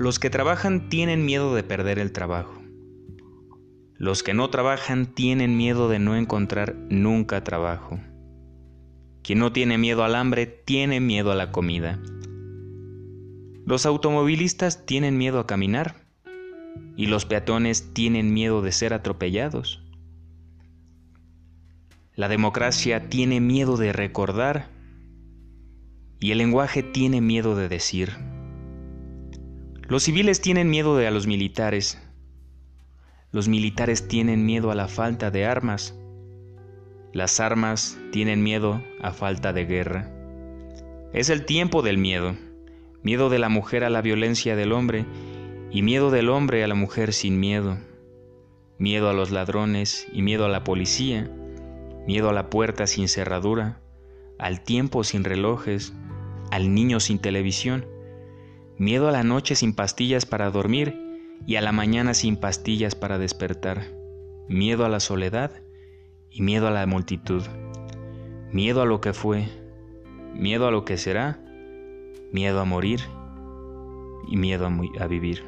Los 0.00 0.20
que 0.20 0.30
trabajan 0.30 0.88
tienen 0.90 1.24
miedo 1.24 1.56
de 1.56 1.64
perder 1.64 1.98
el 1.98 2.12
trabajo. 2.12 2.62
Los 3.96 4.22
que 4.22 4.32
no 4.32 4.48
trabajan 4.48 5.12
tienen 5.12 5.56
miedo 5.56 5.88
de 5.88 5.98
no 5.98 6.14
encontrar 6.14 6.76
nunca 6.88 7.42
trabajo. 7.42 7.98
Quien 9.24 9.40
no 9.40 9.52
tiene 9.52 9.76
miedo 9.76 10.04
al 10.04 10.14
hambre 10.14 10.46
tiene 10.46 11.00
miedo 11.00 11.32
a 11.32 11.34
la 11.34 11.50
comida. 11.50 11.98
Los 13.66 13.86
automovilistas 13.86 14.86
tienen 14.86 15.18
miedo 15.18 15.40
a 15.40 15.48
caminar 15.48 15.96
y 16.96 17.06
los 17.06 17.26
peatones 17.26 17.92
tienen 17.92 18.32
miedo 18.32 18.62
de 18.62 18.70
ser 18.70 18.94
atropellados. 18.94 19.82
La 22.14 22.28
democracia 22.28 23.08
tiene 23.08 23.40
miedo 23.40 23.76
de 23.76 23.92
recordar 23.92 24.68
y 26.20 26.30
el 26.30 26.38
lenguaje 26.38 26.84
tiene 26.84 27.20
miedo 27.20 27.56
de 27.56 27.68
decir. 27.68 28.37
Los 29.88 30.02
civiles 30.02 30.42
tienen 30.42 30.68
miedo 30.68 30.98
de 30.98 31.06
a 31.06 31.10
los 31.10 31.26
militares. 31.26 31.98
Los 33.32 33.48
militares 33.48 34.06
tienen 34.06 34.44
miedo 34.44 34.70
a 34.70 34.74
la 34.74 34.86
falta 34.86 35.30
de 35.30 35.46
armas. 35.46 35.98
Las 37.14 37.40
armas 37.40 37.98
tienen 38.12 38.42
miedo 38.42 38.82
a 39.00 39.12
falta 39.12 39.54
de 39.54 39.64
guerra. 39.64 40.12
Es 41.14 41.30
el 41.30 41.46
tiempo 41.46 41.80
del 41.80 41.96
miedo. 41.96 42.36
Miedo 43.02 43.30
de 43.30 43.38
la 43.38 43.48
mujer 43.48 43.82
a 43.82 43.88
la 43.88 44.02
violencia 44.02 44.56
del 44.56 44.72
hombre 44.72 45.06
y 45.70 45.80
miedo 45.80 46.10
del 46.10 46.28
hombre 46.28 46.62
a 46.62 46.68
la 46.68 46.74
mujer 46.74 47.14
sin 47.14 47.40
miedo. 47.40 47.78
Miedo 48.76 49.08
a 49.08 49.14
los 49.14 49.30
ladrones 49.30 50.06
y 50.12 50.20
miedo 50.20 50.44
a 50.44 50.50
la 50.50 50.64
policía. 50.64 51.30
Miedo 52.06 52.28
a 52.28 52.34
la 52.34 52.50
puerta 52.50 52.86
sin 52.86 53.08
cerradura, 53.08 53.80
al 54.38 54.62
tiempo 54.62 55.02
sin 55.02 55.24
relojes, 55.24 55.94
al 56.50 56.74
niño 56.74 57.00
sin 57.00 57.20
televisión 57.20 57.86
miedo 58.78 59.08
a 59.08 59.12
la 59.12 59.24
noche 59.24 59.56
sin 59.56 59.74
pastillas 59.74 60.24
para 60.24 60.50
dormir 60.50 60.96
y 61.46 61.56
a 61.56 61.60
la 61.60 61.72
mañana 61.72 62.14
sin 62.14 62.36
pastillas 62.36 62.94
para 62.94 63.18
despertar, 63.18 63.88
miedo 64.48 64.84
a 64.84 64.88
la 64.88 65.00
soledad 65.00 65.50
y 66.30 66.42
miedo 66.42 66.68
a 66.68 66.70
la 66.70 66.86
multitud, 66.86 67.42
miedo 68.52 68.82
a 68.82 68.86
lo 68.86 69.00
que 69.00 69.12
fue, 69.12 69.48
miedo 70.34 70.68
a 70.68 70.70
lo 70.70 70.84
que 70.84 70.96
será, 70.96 71.40
miedo 72.32 72.60
a 72.60 72.64
morir 72.64 73.00
y 74.28 74.36
miedo 74.36 74.66
a, 74.66 75.06
vivir. 75.06 75.42